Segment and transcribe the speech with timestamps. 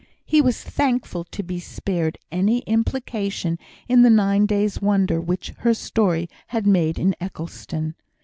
[0.25, 5.75] He was thankful to be spared any implication in the nine days' wonder which her
[5.75, 7.93] story had made in Eccleston.